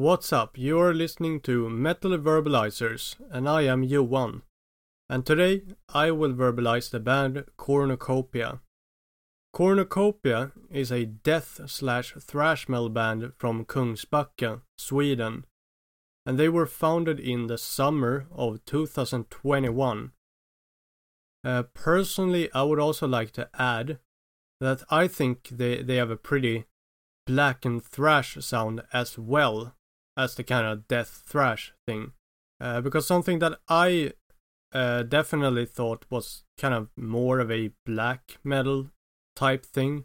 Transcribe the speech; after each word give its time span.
What's 0.00 0.32
up? 0.32 0.56
You're 0.56 0.94
listening 0.94 1.40
to 1.40 1.68
Metal 1.68 2.16
Verbalizers, 2.16 3.16
and 3.30 3.46
I 3.46 3.64
am 3.64 3.82
Johan. 3.82 4.40
And 5.10 5.26
today 5.26 5.60
I 5.90 6.10
will 6.10 6.32
verbalize 6.32 6.88
the 6.88 6.98
band 6.98 7.44
Cornucopia. 7.58 8.60
Cornucopia 9.52 10.52
is 10.70 10.90
a 10.90 11.04
death 11.04 11.60
slash 11.66 12.14
thrash 12.18 12.66
metal 12.66 12.88
band 12.88 13.32
from 13.36 13.66
Kungsbacka, 13.66 14.62
Sweden, 14.78 15.44
and 16.24 16.38
they 16.38 16.48
were 16.48 16.64
founded 16.64 17.20
in 17.20 17.48
the 17.48 17.58
summer 17.58 18.26
of 18.34 18.64
2021. 18.64 20.12
Uh, 21.44 21.64
personally, 21.74 22.48
I 22.54 22.62
would 22.62 22.80
also 22.80 23.06
like 23.06 23.32
to 23.32 23.50
add 23.52 23.98
that 24.62 24.82
I 24.88 25.08
think 25.08 25.50
they, 25.50 25.82
they 25.82 25.96
have 25.96 26.10
a 26.10 26.16
pretty 26.16 26.64
black 27.26 27.66
and 27.66 27.84
thrash 27.84 28.38
sound 28.40 28.80
as 28.94 29.18
well 29.18 29.74
as 30.20 30.34
the 30.34 30.44
kind 30.44 30.66
of 30.66 30.86
death 30.86 31.22
thrash 31.26 31.72
thing. 31.86 32.12
Uh, 32.60 32.80
because 32.80 33.06
something 33.06 33.38
that 33.38 33.58
I 33.68 34.12
uh, 34.72 35.02
definitely 35.02 35.64
thought 35.64 36.04
was 36.10 36.44
kind 36.58 36.74
of 36.74 36.88
more 36.96 37.40
of 37.40 37.50
a 37.50 37.72
black 37.86 38.38
metal 38.44 38.90
type 39.34 39.64
thing 39.64 40.04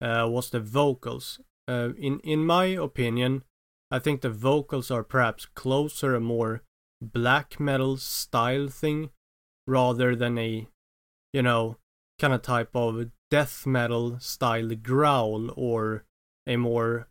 uh, 0.00 0.26
was 0.30 0.50
the 0.50 0.60
vocals. 0.60 1.40
Uh, 1.68 1.90
in 1.98 2.20
in 2.20 2.46
my 2.46 2.66
opinion, 2.66 3.42
I 3.90 3.98
think 3.98 4.20
the 4.20 4.30
vocals 4.30 4.90
are 4.90 5.02
perhaps 5.02 5.46
closer 5.46 6.14
a 6.14 6.20
more 6.20 6.62
black 7.02 7.58
metal 7.58 7.96
style 7.96 8.68
thing 8.68 9.10
rather 9.66 10.14
than 10.14 10.38
a 10.38 10.68
you 11.32 11.42
know 11.42 11.76
kind 12.20 12.32
of 12.32 12.42
type 12.42 12.74
of 12.74 13.10
death 13.30 13.66
metal 13.66 14.18
style 14.20 14.70
growl 14.76 15.50
or 15.56 16.04
a 16.46 16.56
more 16.56 17.08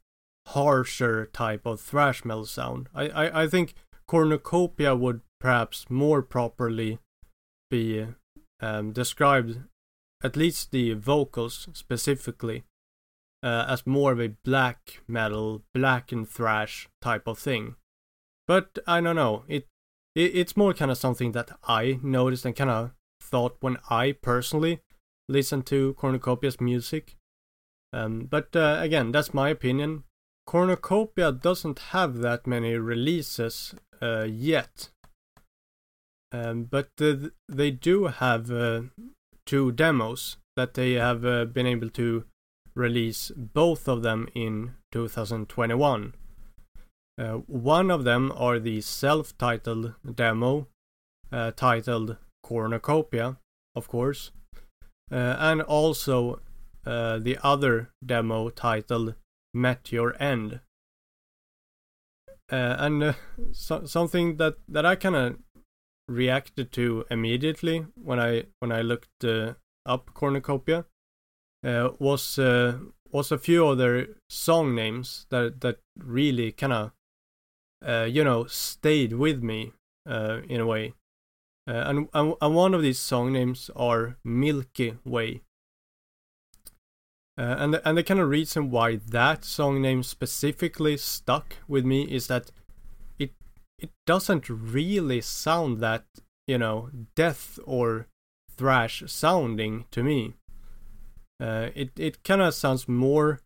harsher 0.48 1.26
type 1.28 1.66
of 1.66 1.82
thrash 1.82 2.24
metal 2.24 2.46
sound. 2.46 2.90
I, 2.94 3.10
I, 3.10 3.44
I 3.44 3.48
think 3.48 3.74
cornucopia 4.08 4.96
would 4.96 5.22
perhaps 5.40 5.90
more 5.90 6.22
properly 6.22 7.00
be 7.70 8.08
um, 8.60 8.92
described, 8.92 9.60
at 10.24 10.36
least 10.36 10.72
the 10.72 10.94
vocals 10.94 11.68
specifically, 11.74 12.64
uh, 13.44 13.66
as 13.68 13.86
more 13.86 14.12
of 14.12 14.20
a 14.20 14.36
black 14.44 15.02
metal, 15.08 15.64
black 15.74 16.12
and 16.12 16.28
thrash 16.28 16.88
type 17.02 17.28
of 17.28 17.38
thing. 17.38 17.76
But 18.48 18.80
I 18.88 19.02
don't 19.02 19.16
know, 19.16 19.44
it, 19.48 19.68
it 20.16 20.36
it's 20.36 20.58
more 20.58 20.74
kind 20.74 20.92
of 20.92 20.98
something 20.98 21.32
that 21.34 21.52
I 21.68 22.00
noticed 22.02 22.46
and 22.46 22.56
kind 22.56 22.70
of 22.70 22.92
thought 23.22 23.58
when 23.60 23.78
I 23.90 24.14
personally 24.14 24.82
listened 25.28 25.66
to 25.68 25.96
Cornucopia's 25.96 26.62
music. 26.62 27.16
Um, 27.92 28.28
but 28.30 28.56
uh, 28.56 28.78
again, 28.80 29.12
that's 29.12 29.34
my 29.34 29.50
opinion. 29.50 30.04
Cornucopia 30.48 31.32
doesn't 31.32 31.80
have 31.92 32.20
that 32.20 32.46
many 32.46 32.76
releases 32.76 33.74
uh, 34.02 34.24
yet. 34.30 34.90
Um, 36.32 36.66
but 36.66 36.90
uh, 37.00 37.30
they 37.48 37.72
do 37.72 38.06
have 38.06 38.52
uh, 38.52 38.82
two 39.46 39.72
demos 39.72 40.38
that 40.56 40.74
they 40.74 40.94
have 40.94 41.26
uh, 41.26 41.46
been 41.46 41.66
able 41.66 41.90
to 41.92 42.26
release 42.76 43.32
both 43.36 43.88
of 43.88 44.02
them 44.02 44.28
in 44.36 44.76
2021. 44.92 46.14
Uh, 47.18 47.32
one 47.48 47.90
of 47.90 48.04
them 48.04 48.34
are 48.36 48.60
the 48.60 48.82
self-titled 48.82 49.94
demo 50.14 50.68
uh, 51.32 51.52
titled 51.56 52.18
Cornucopia, 52.44 53.38
of 53.76 53.88
course, 53.88 54.32
and 55.10 55.62
also 55.62 56.42
the 56.84 57.38
other 57.42 57.90
demo 58.06 58.50
titled 58.50 59.16
met 59.56 59.92
your 59.92 60.22
end. 60.22 60.60
Uh, 62.52 62.76
and 62.78 63.04
uh, 63.04 63.14
so, 63.54 63.86
something 63.86 64.38
that 64.38 64.58
that 64.68 64.86
I 64.86 64.96
kind 64.96 65.16
of 65.16 65.38
reacted 66.08 66.72
to 66.74 67.06
immediately 67.10 67.88
when 67.96 68.20
I 68.20 68.44
when 68.60 68.72
I 68.72 68.82
looked 68.82 69.24
uh, 69.24 69.54
up 69.86 70.14
Cornucopia 70.14 70.86
uh, 71.66 71.90
was 71.98 72.38
uh, 72.38 72.78
was 73.12 73.32
a 73.32 73.40
few 73.40 73.66
other 73.66 74.10
song 74.30 74.76
names 74.76 75.26
that 75.30 75.62
that 75.62 75.80
really 75.98 76.52
kind 76.52 76.74
of 76.74 76.92
uh, 77.84 78.04
you 78.04 78.24
know 78.24 78.46
stayed 78.46 79.14
with 79.14 79.42
me 79.42 79.74
in 80.06 80.62
a 80.62 80.68
way. 80.68 80.94
and, 81.66 82.10
and 82.14 82.36
and 82.40 82.56
one 82.56 82.76
of 82.76 82.84
these 82.84 83.00
song 83.00 83.34
names 83.34 83.72
are 83.76 84.18
Milky 84.24 84.98
Way. 85.04 85.42
Uh, 87.38 87.56
and 87.60 87.74
the, 87.74 87.88
and 87.88 87.98
the 87.98 88.04
kind 88.04 88.20
of 88.20 88.30
reason 88.30 88.72
why 88.72 88.96
that 88.96 89.44
song 89.44 89.82
name 89.82 90.04
specifically 90.04 90.96
stuck 90.96 91.58
with 91.68 91.84
me 91.84 92.04
is 92.04 92.28
that 92.28 92.50
it 93.20 93.34
it 93.78 93.90
doesn't 94.06 94.50
really 94.50 95.20
sound 95.20 95.80
that 95.80 96.06
you 96.48 96.58
know 96.58 96.90
death 97.14 97.60
or 97.66 98.08
thrash 98.58 99.04
sounding 99.08 99.84
to 99.92 100.02
me. 100.02 100.34
Uh, 101.42 101.70
it 101.76 101.92
it 101.98 102.24
kind 102.24 102.42
of 102.42 102.54
sounds 102.54 102.88
more 102.88 103.42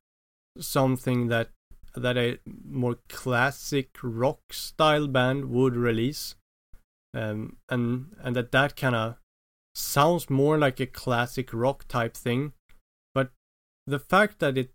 something 0.60 1.28
that 1.28 1.50
that 1.96 2.16
a 2.16 2.38
more 2.46 2.98
classic 3.10 3.90
rock 4.04 4.54
style 4.54 5.08
band 5.08 5.46
would 5.46 5.76
release, 5.76 6.36
um, 7.16 7.58
and 7.70 8.16
and 8.20 8.36
that 8.36 8.52
that 8.52 8.76
kind 8.76 8.96
of 8.96 9.16
sounds 9.74 10.30
more 10.30 10.60
like 10.60 10.80
a 10.80 10.86
classic 10.86 11.52
rock 11.52 11.88
type 11.88 12.16
thing 12.16 12.54
the 13.88 14.00
fact 14.00 14.40
that 14.40 14.58
it 14.58 14.72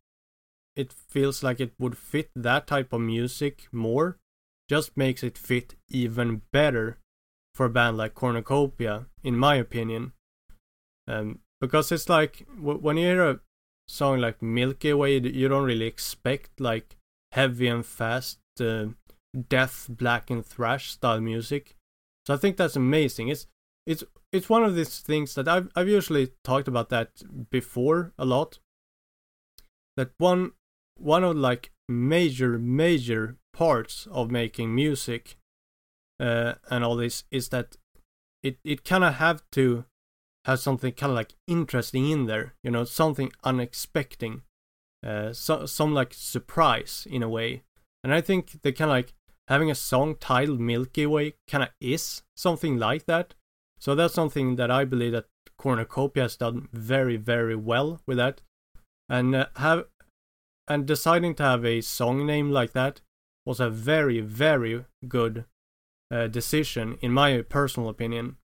it 0.76 0.92
feels 0.92 1.42
like 1.42 1.60
it 1.60 1.72
would 1.78 1.96
fit 1.96 2.30
that 2.34 2.66
type 2.66 2.92
of 2.92 3.00
music 3.00 3.68
more 3.70 4.18
just 4.68 4.96
makes 4.96 5.22
it 5.22 5.38
fit 5.38 5.76
even 5.88 6.42
better 6.52 6.98
for 7.54 7.66
a 7.66 7.70
band 7.70 7.96
like 7.96 8.14
Cornucopia, 8.14 9.06
in 9.22 9.36
my 9.36 9.54
opinion. 9.54 10.12
Um, 11.06 11.40
because 11.60 11.92
it's 11.92 12.08
like 12.08 12.46
w- 12.56 12.78
when 12.78 12.96
you 12.96 13.06
hear 13.06 13.30
a 13.30 13.40
song 13.86 14.18
like 14.18 14.42
Milky 14.42 14.92
Way, 14.92 15.18
you 15.18 15.48
don't 15.48 15.64
really 15.64 15.86
expect 15.86 16.60
like 16.60 16.96
heavy 17.32 17.68
and 17.68 17.86
fast, 17.86 18.38
uh, 18.60 18.86
death, 19.48 19.86
black 19.88 20.30
and 20.30 20.44
thrash 20.44 20.90
style 20.90 21.20
music. 21.20 21.76
So 22.26 22.34
I 22.34 22.36
think 22.36 22.56
that's 22.56 22.76
amazing. 22.76 23.28
It's 23.28 23.46
it's 23.86 24.02
it's 24.32 24.48
one 24.48 24.64
of 24.64 24.74
these 24.74 25.00
things 25.00 25.34
that 25.34 25.46
I've 25.46 25.70
I've 25.76 25.88
usually 25.88 26.32
talked 26.42 26.68
about 26.68 26.88
that 26.88 27.22
before 27.50 28.12
a 28.18 28.24
lot, 28.24 28.58
that 29.96 30.10
one 30.18 30.52
one 30.96 31.24
of 31.24 31.36
like 31.36 31.70
major 31.88 32.58
major 32.58 33.36
parts 33.52 34.06
of 34.10 34.30
making 34.30 34.74
music 34.74 35.36
uh, 36.20 36.54
and 36.70 36.84
all 36.84 36.96
this 36.96 37.24
is 37.30 37.48
that 37.50 37.76
it 38.42 38.58
it 38.64 38.84
kind 38.84 39.04
of 39.04 39.14
have 39.14 39.42
to 39.52 39.84
have 40.44 40.60
something 40.60 40.92
kind 40.92 41.10
of 41.10 41.16
like 41.16 41.34
interesting 41.46 42.10
in 42.10 42.26
there 42.26 42.54
you 42.62 42.70
know 42.70 42.84
something 42.84 43.32
unexpected 43.42 44.40
uh, 45.04 45.32
so, 45.32 45.66
some 45.66 45.92
like 45.92 46.14
surprise 46.14 47.06
in 47.10 47.22
a 47.22 47.28
way. 47.28 47.62
And 48.02 48.14
i 48.14 48.20
think 48.20 48.62
the 48.62 48.72
kind 48.72 48.90
of 48.90 48.96
like 48.96 49.14
having 49.48 49.70
a 49.70 49.74
song 49.74 50.16
titled 50.18 50.60
milky 50.60 51.06
way 51.06 51.34
kind 51.48 51.64
of 51.64 51.70
is 51.80 52.22
something 52.36 52.78
like 52.78 53.04
that. 53.06 53.34
So 53.78 53.94
that's 53.94 54.14
something 54.14 54.56
that 54.56 54.70
i 54.70 54.84
believe 54.84 55.12
that 55.12 55.26
cornucopia 55.58 56.22
has 56.22 56.36
done 56.36 56.68
very 56.72 57.16
very 57.16 57.54
well 57.54 58.00
with 58.06 58.16
that 58.16 58.40
and 59.08 59.34
uh, 59.34 59.46
have 59.56 59.84
and 60.66 60.86
deciding 60.86 61.34
to 61.34 61.42
have 61.42 61.64
a 61.64 61.80
song 61.80 62.26
name 62.26 62.50
like 62.50 62.72
that 62.72 63.00
was 63.44 63.60
a 63.60 63.70
very 63.70 64.20
very 64.20 64.84
good 65.06 65.44
uh, 66.10 66.26
decision 66.26 66.98
in 67.00 67.12
my 67.12 67.42
personal 67.42 67.88
opinion. 67.88 68.36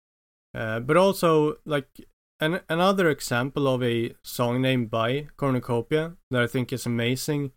Uh, 0.54 0.80
but 0.80 0.96
also 0.96 1.56
like 1.64 1.86
an, 2.40 2.60
another 2.68 3.10
example 3.10 3.68
of 3.68 3.82
a 3.82 4.14
song 4.22 4.62
name 4.62 4.86
by 4.86 5.26
cornucopia 5.36 6.14
that 6.30 6.42
i 6.42 6.46
think 6.46 6.72
is 6.72 6.86
amazing 6.86 7.52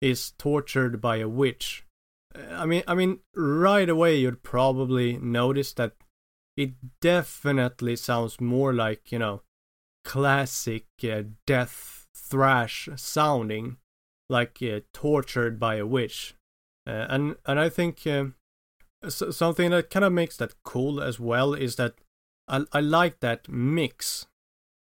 is 0.00 0.32
tortured 0.32 1.00
by 1.00 1.16
a 1.16 1.28
witch. 1.28 1.84
Uh, 2.34 2.54
i 2.54 2.66
mean 2.66 2.82
i 2.86 2.94
mean 2.94 3.20
right 3.34 3.88
away 3.88 4.16
you'd 4.16 4.42
probably 4.42 5.16
notice 5.16 5.72
that 5.72 5.92
it 6.56 6.72
definitely 7.00 7.96
sounds 7.96 8.40
more 8.40 8.72
like 8.72 9.10
you 9.10 9.18
know 9.18 9.42
classic 10.04 10.86
uh, 11.10 11.22
death 11.46 12.03
thrash 12.14 12.88
sounding, 12.96 13.76
like 14.28 14.58
uh, 14.62 14.80
tortured 14.92 15.58
by 15.58 15.76
a 15.76 15.86
witch. 15.86 16.34
Uh, 16.86 17.06
and 17.08 17.36
and 17.46 17.58
I 17.58 17.68
think 17.68 18.06
uh, 18.06 18.26
something 19.08 19.70
that 19.70 19.90
kind 19.90 20.04
of 20.04 20.12
makes 20.12 20.36
that 20.36 20.54
cool 20.64 21.00
as 21.00 21.18
well 21.18 21.54
is 21.54 21.76
that 21.76 21.94
I 22.48 22.64
I 22.72 22.80
like 22.80 23.20
that 23.20 23.48
mix 23.48 24.26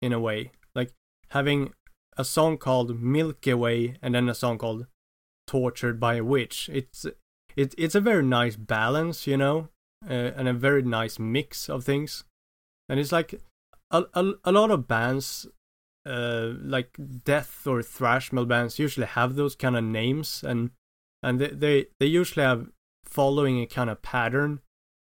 in 0.01 0.13
a 0.13 0.19
way, 0.19 0.51
like 0.75 0.93
having 1.29 1.73
a 2.17 2.25
song 2.25 2.57
called 2.57 2.99
Milky 3.01 3.53
Way 3.53 3.95
and 4.01 4.15
then 4.15 4.29
a 4.29 4.35
song 4.35 4.57
called 4.57 4.87
Tortured 5.47 5.99
by 5.99 6.15
a 6.15 6.23
Witch. 6.23 6.69
It's 6.71 7.05
it, 7.55 7.73
it's 7.77 7.95
a 7.95 8.01
very 8.01 8.23
nice 8.23 8.55
balance, 8.55 9.27
you 9.27 9.37
know, 9.37 9.69
uh, 10.07 10.31
and 10.35 10.47
a 10.47 10.53
very 10.53 10.81
nice 10.81 11.19
mix 11.19 11.69
of 11.69 11.83
things. 11.83 12.23
And 12.87 12.99
it's 12.99 13.11
like 13.11 13.41
a, 13.91 14.05
a, 14.13 14.33
a 14.43 14.51
lot 14.51 14.71
of 14.71 14.87
bands 14.87 15.47
uh, 16.09 16.53
like 16.61 16.97
death 17.23 17.67
or 17.67 17.83
thrash 17.83 18.31
metal 18.31 18.45
bands 18.45 18.79
usually 18.79 19.05
have 19.05 19.35
those 19.35 19.55
kind 19.55 19.77
of 19.77 19.83
names 19.83 20.43
and 20.43 20.71
and 21.21 21.39
they 21.39 21.49
they, 21.49 21.85
they 21.99 22.05
usually 22.05 22.45
have 22.45 22.67
following 23.05 23.61
a 23.61 23.65
kind 23.65 23.89
of 23.89 24.01
pattern 24.01 24.59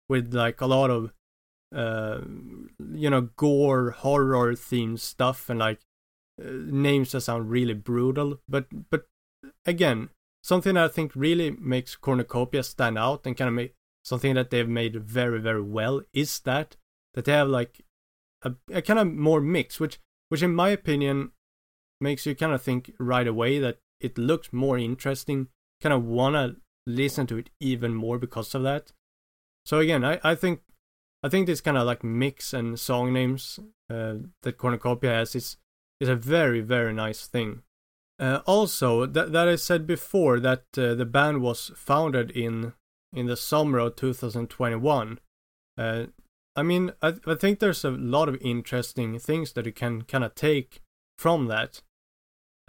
with 0.09 0.33
like 0.33 0.61
a 0.61 0.65
lot 0.65 0.89
of 0.89 1.11
uh 1.75 2.19
you 2.93 3.09
know 3.09 3.21
gore 3.35 3.91
horror 3.91 4.53
themed 4.53 4.99
stuff 4.99 5.49
and 5.49 5.59
like 5.59 5.79
uh, 6.41 6.49
names 6.49 7.11
that 7.11 7.21
sound 7.21 7.49
really 7.49 7.73
brutal. 7.73 8.39
But 8.47 8.67
but 8.89 9.05
again 9.65 10.09
something 10.43 10.75
that 10.75 10.85
i 10.85 10.87
think 10.87 11.11
really 11.15 11.51
makes 11.51 11.95
cornucopia 11.95 12.63
stand 12.63 12.97
out 12.97 13.25
and 13.25 13.37
kind 13.37 13.47
of 13.47 13.53
make 13.53 13.73
something 14.03 14.35
that 14.35 14.49
they've 14.49 14.69
made 14.69 14.95
very 15.03 15.39
very 15.39 15.61
well 15.61 16.01
is 16.13 16.39
that 16.39 16.75
that 17.13 17.25
they 17.25 17.31
have 17.31 17.47
like 17.47 17.81
a, 18.43 18.53
a 18.71 18.81
kind 18.81 18.99
of 18.99 19.07
more 19.07 19.41
mix 19.41 19.79
which 19.79 19.99
which 20.33 20.41
in 20.41 20.55
my 20.55 20.69
opinion 20.69 21.31
makes 22.01 22.25
you 22.25 22.35
kind 22.35 22.53
of 22.53 22.61
think 22.61 22.91
right 22.99 23.27
away 23.27 23.59
that 23.59 23.77
it 23.99 24.17
looks 24.17 24.51
more 24.51 24.77
interesting 24.77 25.47
kind 25.81 25.93
of 25.93 26.03
wanna 26.03 26.55
listen 26.87 27.27
to 27.27 27.37
it 27.37 27.49
even 27.59 27.93
more 27.93 28.17
because 28.17 28.55
of 28.55 28.63
that 28.63 28.91
so 29.65 29.79
again 29.79 30.03
i 30.03 30.19
i 30.23 30.33
think 30.33 30.61
i 31.21 31.29
think 31.29 31.45
this 31.45 31.61
kind 31.61 31.77
of 31.77 31.85
like 31.85 32.03
mix 32.03 32.51
and 32.53 32.79
song 32.79 33.13
names 33.13 33.59
uh, 33.91 34.15
that 34.41 34.57
cornucopia 34.57 35.11
has 35.11 35.35
is 35.35 35.57
is 35.99 36.09
a 36.09 36.15
very 36.15 36.61
very 36.61 36.93
nice 36.93 37.27
thing 37.27 37.61
uh, 38.19 38.39
also 38.45 39.05
that 39.05 39.31
that 39.33 39.47
i 39.47 39.55
said 39.55 39.85
before 39.85 40.39
that 40.39 40.63
uh, 40.77 40.95
the 40.95 41.05
band 41.05 41.41
was 41.41 41.71
founded 41.75 42.31
in 42.31 42.73
in 43.13 43.27
the 43.27 43.37
summer 43.37 43.79
of 43.79 43.95
2021. 43.95 45.19
I 46.55 46.63
mean, 46.63 46.91
I, 47.01 47.15
I 47.25 47.35
think 47.35 47.59
there's 47.59 47.83
a 47.83 47.91
lot 47.91 48.29
of 48.29 48.37
interesting 48.41 49.17
things 49.19 49.53
that 49.53 49.65
you 49.65 49.71
can 49.71 50.03
kind 50.03 50.23
of 50.23 50.35
take 50.35 50.81
from 51.17 51.47
that. 51.47 51.81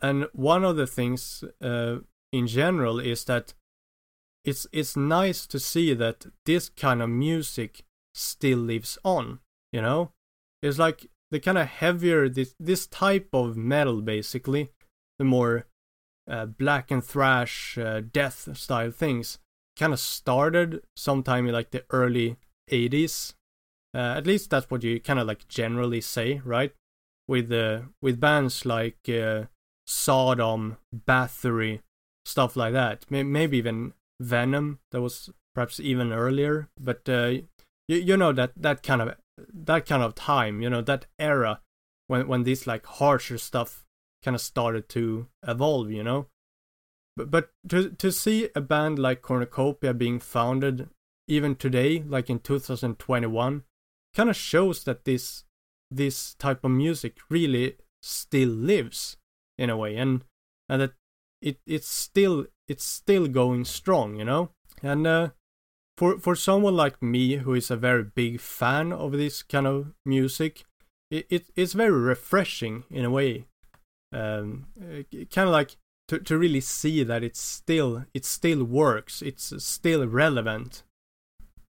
And 0.02 0.26
one 0.32 0.64
of 0.64 0.76
the 0.76 0.86
things 0.86 1.44
uh, 1.62 1.98
in 2.32 2.46
general 2.46 2.98
is 2.98 3.24
that 3.24 3.54
it's 4.44 4.66
it's 4.72 4.96
nice 4.96 5.46
to 5.46 5.58
see 5.58 5.94
that 5.94 6.26
this 6.44 6.68
kind 6.68 7.00
of 7.00 7.08
music 7.08 7.84
still 8.14 8.58
lives 8.58 8.98
on. 9.04 9.40
You 9.72 9.82
know, 9.82 10.12
it's 10.62 10.78
like 10.78 11.06
the 11.30 11.40
kind 11.40 11.58
of 11.58 11.66
heavier 11.66 12.28
this 12.28 12.54
this 12.60 12.86
type 12.86 13.28
of 13.32 13.56
metal 13.56 14.02
basically, 14.02 14.70
the 15.18 15.24
more 15.24 15.66
uh, 16.30 16.46
black 16.46 16.90
and 16.90 17.04
thrash, 17.04 17.78
uh, 17.78 18.00
death 18.00 18.56
style 18.56 18.90
things 18.90 19.38
kind 19.76 19.92
of 19.92 20.00
started 20.00 20.82
sometime 20.96 21.46
in 21.46 21.52
like 21.52 21.70
the 21.70 21.84
early 21.90 22.36
80s. 22.70 23.34
Uh, 23.94 24.14
at 24.16 24.26
least 24.26 24.50
that's 24.50 24.70
what 24.70 24.82
you 24.82 25.00
kind 25.00 25.18
of 25.18 25.26
like 25.26 25.46
generally 25.48 26.00
say, 26.00 26.40
right? 26.44 26.72
With 27.28 27.52
uh, 27.52 27.82
with 28.02 28.20
bands 28.20 28.66
like 28.66 29.08
uh, 29.08 29.44
Sodom, 29.86 30.78
Bathory, 30.94 31.80
stuff 32.24 32.56
like 32.56 32.72
that. 32.72 33.04
Maybe 33.10 33.58
even 33.58 33.92
Venom. 34.20 34.80
That 34.90 35.00
was 35.00 35.30
perhaps 35.54 35.78
even 35.78 36.12
earlier. 36.12 36.68
But 36.78 37.08
uh, 37.08 37.28
you 37.88 37.96
you 37.96 38.16
know 38.16 38.32
that 38.32 38.52
that 38.56 38.82
kind 38.82 39.02
of 39.02 39.14
that 39.52 39.86
kind 39.86 40.02
of 40.02 40.14
time, 40.14 40.60
you 40.60 40.70
know 40.70 40.82
that 40.82 41.06
era 41.18 41.60
when 42.08 42.26
when 42.26 42.42
this 42.42 42.66
like 42.66 42.86
harsher 42.86 43.38
stuff 43.38 43.84
kind 44.24 44.34
of 44.34 44.40
started 44.40 44.88
to 44.90 45.28
evolve, 45.46 45.90
you 45.90 46.02
know. 46.02 46.26
But, 47.16 47.30
but 47.30 47.50
to 47.68 47.90
to 47.90 48.10
see 48.10 48.48
a 48.56 48.60
band 48.60 48.98
like 48.98 49.22
Cornucopia 49.22 49.94
being 49.94 50.18
founded 50.18 50.88
even 51.28 51.54
today, 51.54 52.02
like 52.06 52.28
in 52.28 52.40
2021, 52.40 53.62
kind 54.14 54.30
of 54.30 54.36
shows 54.36 54.84
that 54.84 55.04
this 55.04 55.44
this 55.90 56.34
type 56.34 56.64
of 56.64 56.70
music 56.70 57.18
really 57.30 57.76
still 58.02 58.48
lives 58.48 59.16
in 59.58 59.70
a 59.70 59.76
way, 59.76 59.96
and 59.96 60.24
and 60.68 60.82
that 60.82 60.92
it 61.40 61.58
it's 61.66 61.88
still 61.88 62.46
it's 62.68 62.84
still 62.84 63.28
going 63.28 63.64
strong, 63.64 64.16
you 64.16 64.24
know. 64.24 64.50
And 64.82 65.06
uh, 65.06 65.30
for 65.96 66.18
for 66.18 66.34
someone 66.34 66.76
like 66.76 67.02
me 67.02 67.36
who 67.36 67.54
is 67.54 67.70
a 67.70 67.76
very 67.76 68.04
big 68.04 68.40
fan 68.40 68.92
of 68.92 69.12
this 69.12 69.42
kind 69.42 69.66
of 69.66 69.92
music, 70.04 70.64
it, 71.10 71.26
it 71.30 71.46
it's 71.56 71.72
very 71.72 71.92
refreshing 72.00 72.84
in 72.90 73.04
a 73.04 73.10
way. 73.10 73.46
Um, 74.12 74.66
kind 75.30 75.48
of 75.48 75.52
like 75.52 75.76
to 76.08 76.18
to 76.18 76.38
really 76.38 76.60
see 76.60 77.02
that 77.02 77.24
it's 77.24 77.40
still 77.40 78.04
it 78.12 78.24
still 78.24 78.64
works 78.64 79.22
it's 79.22 79.52
still 79.64 80.06
relevant 80.06 80.84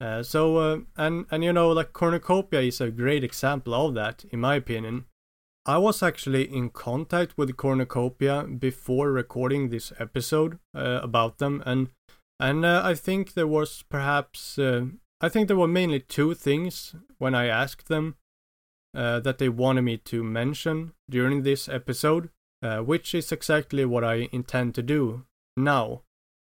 uh, 0.01 0.23
so 0.23 0.57
uh, 0.57 0.79
and 0.97 1.27
and 1.31 1.43
you 1.45 1.53
know 1.53 1.71
like 1.71 1.93
cornucopia 1.93 2.61
is 2.61 2.81
a 2.81 2.91
great 2.91 3.25
example 3.25 3.75
of 3.75 3.95
that 3.95 4.25
in 4.31 4.41
my 4.41 4.57
opinion 4.57 5.05
i 5.65 5.79
was 5.79 6.03
actually 6.03 6.45
in 6.45 6.69
contact 6.71 7.37
with 7.37 7.57
cornucopia 7.57 8.45
before 8.45 9.11
recording 9.11 9.69
this 9.69 9.93
episode 9.99 10.59
uh, 10.75 11.01
about 11.03 11.39
them 11.39 11.63
and 11.65 11.89
and 12.39 12.67
i 12.67 12.95
think 12.95 13.33
there 13.33 13.47
was 13.47 13.83
perhaps 13.89 14.59
i 14.59 15.29
think 15.29 15.49
there 15.49 15.57
were 15.57 15.67
mainly 15.67 16.01
two 16.01 16.35
things 16.35 16.95
when 17.19 17.35
i 17.35 17.47
asked 17.47 17.89
them 17.89 18.17
that 18.93 19.39
they 19.39 19.49
wanted 19.49 19.83
me 19.83 19.97
to 19.97 20.23
mention 20.25 20.93
during 21.09 21.43
this 21.43 21.69
episode 21.69 22.29
which 22.85 23.15
is 23.15 23.33
exactly 23.33 23.85
what 23.85 24.05
I 24.05 24.29
intend 24.33 24.75
to 24.75 24.83
do 24.83 25.25
now. 25.57 26.03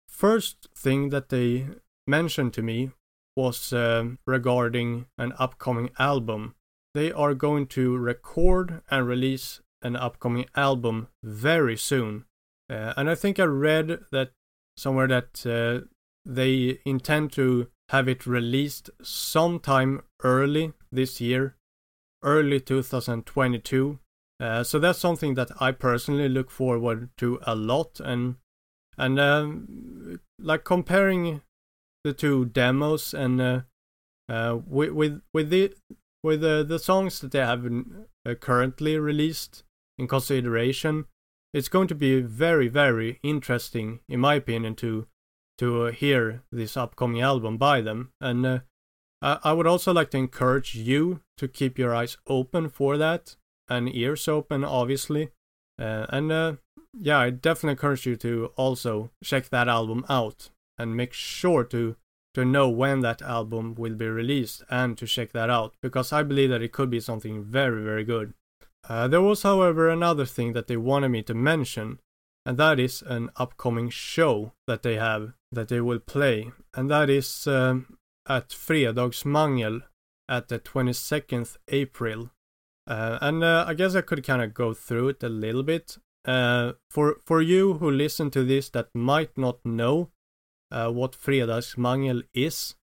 First 0.07 0.67
thing 0.75 1.09
that 1.09 1.29
they 1.29 1.67
mentioned 2.07 2.53
to 2.53 2.61
me 2.61 2.91
was 3.35 3.73
uh, 3.73 4.05
regarding 4.25 5.07
an 5.17 5.33
upcoming 5.37 5.89
album. 5.99 6.55
They 6.93 7.11
are 7.11 7.33
going 7.33 7.67
to 7.67 7.97
record 7.97 8.81
and 8.89 9.07
release 9.07 9.59
an 9.81 9.95
upcoming 9.95 10.45
album 10.55 11.09
very 11.23 11.77
soon. 11.77 12.25
Uh, 12.69 12.93
and 12.97 13.09
I 13.09 13.15
think 13.15 13.39
I 13.39 13.43
read 13.43 13.99
that 14.11 14.31
somewhere 14.77 15.07
that 15.07 15.45
uh, 15.45 15.85
they 16.25 16.79
intend 16.85 17.31
to 17.33 17.67
have 17.89 18.07
it 18.07 18.25
released 18.25 18.89
sometime 19.03 20.01
early 20.23 20.73
this 20.91 21.21
year, 21.21 21.55
early 22.23 22.59
2022. 22.59 23.99
Uh, 24.39 24.63
so 24.63 24.79
that's 24.79 24.99
something 24.99 25.35
that 25.35 25.51
I 25.59 25.71
personally 25.71 26.27
look 26.27 26.49
forward 26.49 27.09
to 27.17 27.39
a 27.45 27.55
lot, 27.55 28.01
and 28.01 28.35
and 28.97 29.19
um, 29.19 30.19
like 30.39 30.65
comparing 30.65 31.41
the 32.05 32.13
two 32.13 32.45
demos 32.45 33.15
and 33.15 33.41
uh, 33.41 33.61
uh, 34.29 34.59
with 34.67 34.91
with 34.91 35.21
with 35.33 35.49
the 35.49 35.73
with 36.23 36.41
the 36.41 36.63
the 36.63 36.77
songs 36.77 37.19
that 37.19 37.31
they 37.31 37.39
have 37.39 37.65
uh, 37.65 38.35
currently 38.35 38.97
released 38.99 39.63
in 39.97 40.07
consideration, 40.07 41.05
it's 41.51 41.67
going 41.67 41.87
to 41.87 41.95
be 41.95 42.21
very 42.21 42.67
very 42.67 43.19
interesting, 43.23 44.01
in 44.07 44.19
my 44.19 44.35
opinion, 44.35 44.75
to 44.75 45.07
to 45.57 45.85
hear 45.85 46.43
this 46.51 46.77
upcoming 46.77 47.21
album 47.21 47.57
by 47.57 47.81
them, 47.81 48.11
and 48.21 48.45
uh, 48.45 48.59
I 49.21 49.53
would 49.53 49.65
also 49.65 49.91
like 49.91 50.11
to 50.11 50.17
encourage 50.17 50.75
you 50.75 51.21
to 51.37 51.47
keep 51.47 51.79
your 51.79 51.95
eyes 51.95 52.17
open 52.27 52.69
for 52.69 52.97
that 52.97 53.35
and 53.67 53.93
ears 53.95 54.27
open, 54.27 54.63
obviously. 54.63 55.31
Uh, 55.79 56.05
and 56.09 56.31
uh, 56.31 56.53
yeah, 56.93 57.17
I 57.17 57.29
definitely 57.31 57.71
encourage 57.71 58.05
you 58.05 58.15
to 58.17 58.51
also 58.55 59.09
check 59.23 59.49
that 59.49 59.67
album 59.67 60.05
out 60.07 60.51
and 60.77 60.95
make 60.95 61.13
sure 61.13 61.63
to 61.65 61.95
to 62.33 62.43
know 62.43 62.69
when 62.69 62.99
that 62.99 63.21
album 63.21 63.75
will 63.75 63.95
be 63.95 64.07
released 64.07 64.61
and 64.69 64.97
to 64.97 65.07
check 65.07 65.31
that 65.31 65.49
out 65.49 65.73
because 65.81 66.11
I 66.11 66.21
believe 66.21 66.49
that 66.49 66.61
it 66.61 66.73
could 66.73 66.89
be 66.89 66.99
something 66.99 67.43
very 67.43 67.83
very 67.83 68.03
good. 68.03 68.33
Uh, 68.87 69.07
there 69.07 69.21
was, 69.21 69.41
however, 69.41 69.89
another 69.89 70.25
thing 70.25 70.53
that 70.53 70.67
they 70.67 70.77
wanted 70.77 71.09
me 71.09 71.23
to 71.23 71.33
mention, 71.33 71.99
and 72.45 72.55
that 72.57 72.79
is 72.79 73.01
an 73.01 73.31
upcoming 73.35 73.89
show 73.89 74.53
that 74.67 74.83
they 74.83 74.95
have 74.95 75.33
that 75.51 75.69
they 75.69 75.81
will 75.81 75.99
play, 75.99 76.51
and 76.75 76.91
that 76.91 77.09
is 77.09 77.47
um, 77.47 77.97
at 78.27 78.49
Fredagsmangel 78.49 79.81
at 80.29 80.49
the 80.49 80.59
22nd 80.59 81.57
April 81.69 82.29
uh, 82.87 83.17
and 83.21 83.43
uh, 83.43 83.65
I 83.67 83.73
guess 83.73 83.95
I 83.95 84.01
could 84.01 84.23
kind 84.23 84.41
of 84.41 84.53
go 84.53 84.73
through 84.73 85.09
it 85.09 85.23
a 85.23 85.29
little 85.29 85.63
bit. 85.63 85.97
Uh, 86.23 86.73
for 86.89 87.17
for 87.23 87.39
you 87.41 87.75
who 87.75 87.89
listen 87.91 88.31
to 88.31 88.43
this 88.43 88.69
that 88.69 88.89
might 88.95 89.37
not 89.37 89.59
know 89.63 90.09
uh, 90.75 90.91
what 90.91 91.13
Fredagsmangel 91.13 92.23
is, 92.33 92.75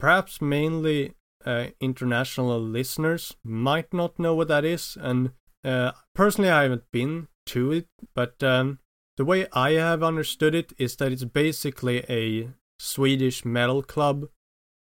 perhaps 0.00 0.40
mainly 0.40 1.14
uh, 1.44 1.66
international 1.80 2.60
listeners 2.60 3.36
might 3.44 3.92
not 3.92 4.18
know 4.18 4.34
what 4.34 4.48
that 4.48 4.64
is. 4.64 4.96
And 5.00 5.32
uh, 5.62 5.92
personally, 6.14 6.50
I 6.50 6.62
haven't 6.62 6.90
been 6.90 7.28
to 7.46 7.72
it, 7.72 7.88
but 8.14 8.42
um, 8.42 8.78
the 9.16 9.24
way 9.24 9.46
I 9.52 9.72
have 9.72 10.02
understood 10.02 10.54
it 10.54 10.72
is 10.78 10.96
that 10.96 11.12
it's 11.12 11.24
basically 11.24 11.98
a 12.08 12.50
Swedish 12.78 13.44
metal 13.44 13.82
club 13.82 14.28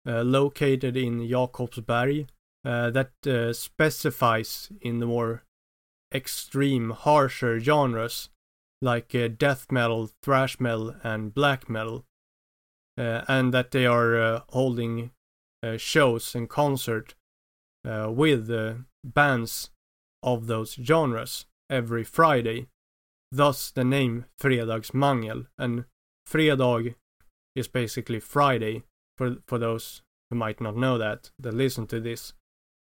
located 0.05 0.97
in 0.97 1.27
Jakobsberg 1.27 2.27
uh, 2.63 2.91
that 2.91 3.11
uh, 3.25 3.53
specifies 3.53 4.71
in 4.81 4.99
the 4.99 5.05
more 5.05 5.43
extreme, 6.13 6.91
harsher 6.91 7.59
genres 7.59 8.29
like 8.81 9.15
uh, 9.15 9.27
death 9.27 9.71
metal, 9.71 10.09
thrash 10.21 10.59
metal, 10.59 10.95
and 11.03 11.33
black 11.33 11.69
metal, 11.69 11.97
uh, 11.97 12.10
and 13.01 13.53
that 13.53 13.71
they 13.71 13.85
are 13.85 14.21
uh, 14.21 14.41
holding 14.49 15.11
uh, 15.63 15.77
shows 15.77 16.35
and 16.35 16.49
concert 16.49 17.15
with 17.83 18.49
bands 19.03 19.71
of 20.23 20.47
those 20.47 20.73
genres 20.73 21.45
every 21.69 22.03
Friday. 22.03 22.67
Thus 23.31 23.71
the 23.71 23.83
name 23.83 24.25
Fredagsmangel, 24.39 25.47
and 25.57 25.85
fredag 26.27 26.95
is 27.55 27.67
basically 27.67 28.19
Friday 28.19 28.83
for 29.17 29.37
for 29.47 29.57
those 29.57 30.01
who 30.29 30.35
might 30.35 30.59
not 30.61 30.75
know 30.75 30.97
that 30.97 31.31
that 31.39 31.53
listen 31.53 31.87
to 31.87 31.99
this. 31.99 32.33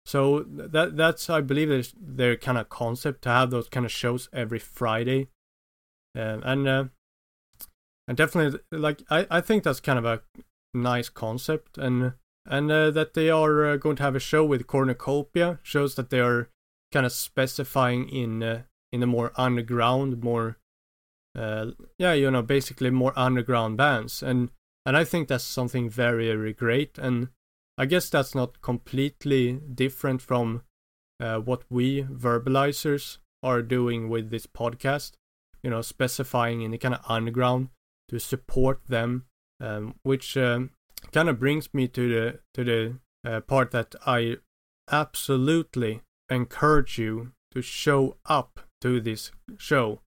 So 0.06 0.44
that 0.48 0.96
that's 0.96 1.28
I 1.28 1.40
believe 1.40 1.92
their 2.00 2.36
kind 2.36 2.58
of 2.58 2.68
concept 2.68 3.22
to 3.22 3.28
have 3.28 3.50
those 3.50 3.68
kind 3.68 3.84
of 3.84 3.92
shows 3.92 4.28
every 4.32 4.58
Friday, 4.58 5.28
uh, 6.16 6.38
and 6.42 6.68
uh, 6.68 6.84
and 8.10 8.16
definitely 8.16 8.58
like 8.72 9.04
I 9.08 9.24
I 9.30 9.40
think 9.40 9.62
that's 9.62 9.78
kind 9.78 9.96
of 9.96 10.04
a 10.04 10.20
nice 10.74 11.08
concept 11.08 11.78
and 11.78 12.14
and 12.44 12.68
uh, 12.70 12.90
that 12.90 13.14
they 13.14 13.30
are 13.30 13.64
uh, 13.64 13.76
going 13.76 13.94
to 13.96 14.02
have 14.02 14.16
a 14.16 14.20
show 14.20 14.44
with 14.44 14.66
cornucopia 14.66 15.60
shows 15.62 15.94
that 15.94 16.10
they 16.10 16.18
are 16.18 16.48
kind 16.92 17.06
of 17.06 17.12
specifying 17.12 18.08
in 18.08 18.42
uh, 18.42 18.62
in 18.92 18.98
the 18.98 19.06
more 19.06 19.30
underground 19.36 20.24
more 20.24 20.58
uh, 21.38 21.66
yeah 21.98 22.12
you 22.12 22.28
know 22.32 22.42
basically 22.42 22.90
more 22.90 23.12
underground 23.14 23.76
bands 23.76 24.24
and 24.24 24.50
and 24.84 24.96
I 24.96 25.04
think 25.04 25.28
that's 25.28 25.44
something 25.44 25.88
very 25.88 26.26
very 26.34 26.52
great 26.52 26.98
and 26.98 27.28
I 27.78 27.86
guess 27.86 28.10
that's 28.10 28.34
not 28.34 28.60
completely 28.60 29.52
different 29.52 30.20
from 30.20 30.62
uh, 31.20 31.38
what 31.38 31.62
we 31.70 32.02
verbalizers 32.02 33.18
are 33.44 33.62
doing 33.62 34.08
with 34.08 34.30
this 34.30 34.46
podcast. 34.46 35.12
You 35.62 35.70
know, 35.70 35.82
specifying 35.82 36.62
in 36.62 36.72
the 36.72 36.78
kind 36.78 36.94
of 36.94 37.00
underground 37.06 37.68
to 38.10 38.18
support 38.18 38.80
them, 38.88 39.24
um, 39.60 39.94
which 40.02 40.36
um, 40.36 40.70
kind 41.12 41.28
of 41.28 41.38
brings 41.38 41.72
me 41.72 41.86
to 41.86 42.08
the 42.08 42.40
to 42.54 42.64
the 42.64 42.98
uh, 43.24 43.40
part 43.40 43.70
that 43.70 43.94
I 44.04 44.38
absolutely 44.90 46.02
encourage 46.28 46.98
you 46.98 47.32
to 47.52 47.62
show 47.62 48.16
up 48.26 48.60
to 48.80 49.00
this 49.00 49.30
show. 49.58 50.00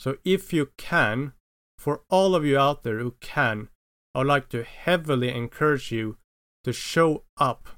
So 0.00 0.16
if 0.24 0.52
you 0.52 0.70
can, 0.76 1.32
for 1.78 2.02
all 2.10 2.34
of 2.34 2.44
you 2.44 2.58
out 2.58 2.82
there 2.82 2.98
who 2.98 3.14
can, 3.20 3.68
I'd 4.14 4.26
like 4.26 4.48
to 4.50 4.64
heavily 4.64 5.32
encourage 5.32 5.92
you 5.92 6.16
to 6.64 6.72
show 6.72 7.24
up 7.38 7.68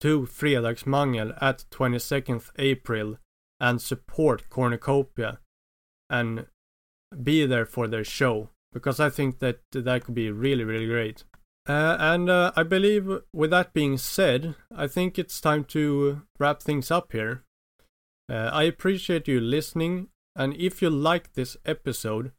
to 0.00 0.22
Fredagsmangel 0.22 1.36
at 1.42 1.64
22nd 1.70 2.50
April 2.58 3.18
and 3.60 3.82
support 3.82 4.48
Cornucopia 4.48 5.40
and 6.08 6.46
be 7.22 7.44
there 7.44 7.66
for 7.66 7.88
their 7.88 8.04
show 8.04 8.50
because 8.72 9.00
I 9.00 9.10
think 9.10 9.38
that 9.40 9.60
that 9.72 10.04
could 10.04 10.14
be 10.14 10.30
really 10.30 10.64
really 10.64 10.86
great. 10.86 11.24
Uh, 11.68 11.96
and 12.00 12.30
uh, 12.30 12.52
I 12.56 12.62
believe 12.62 13.10
with 13.32 13.50
that 13.50 13.74
being 13.74 13.98
said, 13.98 14.54
I 14.74 14.86
think 14.86 15.18
it's 15.18 15.40
time 15.40 15.64
to 15.64 16.22
wrap 16.38 16.62
things 16.62 16.90
up 16.90 17.12
here. 17.12 17.44
Uh, 18.30 18.50
I 18.52 18.62
appreciate 18.62 19.28
you 19.28 19.38
listening, 19.38 20.08
and 20.34 20.54
if 20.56 20.80
you 20.80 20.88
like 20.88 21.34
this 21.34 21.58
episode, 21.66 22.32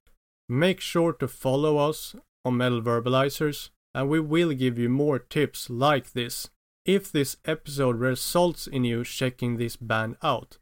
make 0.48 0.80
sure 0.80 1.14
to 1.14 1.28
follow 1.28 1.78
us 1.78 2.16
on 2.44 2.58
Metal 2.58 2.82
Verbalizers 2.82 3.70
and 3.94 4.10
we 4.10 4.20
will 4.20 4.54
give 4.54 4.78
you 4.78 4.90
more 4.90 5.20
tips 5.20 5.70
like 5.70 6.14
this. 6.14 6.50
If 6.86 7.12
this 7.12 7.38
episode 7.46 7.98
results 7.98 8.68
in 8.68 8.84
you 8.84 9.04
checking 9.04 9.58
this 9.58 9.76
band 9.76 10.18
out, 10.24 10.58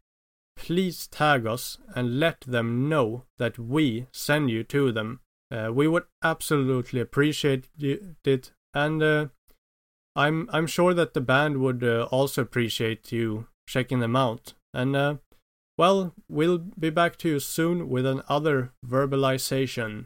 please 0.55 1.07
tag 1.07 1.45
us 1.45 1.77
and 1.95 2.19
let 2.19 2.41
them 2.41 2.89
know 2.89 3.25
that 3.37 3.59
we 3.59 4.07
send 4.11 4.49
you 4.49 4.63
to 4.65 4.91
them. 4.91 5.21
Uh, 5.49 5.71
we 5.73 5.87
would 5.87 6.03
absolutely 6.23 6.99
appreciate 6.99 7.69
it, 7.79 8.51
and 8.73 9.01
uh, 9.01 9.27
I'm 10.15 10.49
I'm 10.51 10.67
sure 10.67 10.93
that 10.93 11.13
the 11.13 11.21
band 11.21 11.57
would 11.57 11.83
uh, 11.83 12.07
also 12.11 12.41
appreciate 12.41 13.11
you 13.11 13.47
checking 13.67 13.99
them 13.99 14.15
out. 14.15 14.53
And 14.73 14.95
uh, 14.95 15.15
well, 15.77 16.13
we'll 16.27 16.57
be 16.57 16.89
back 16.89 17.17
to 17.17 17.29
you 17.29 17.39
soon 17.39 17.87
with 17.87 18.05
another 18.05 18.73
verbalization. 18.85 20.05